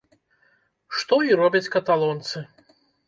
[0.99, 2.37] Што і робяць каталонцы.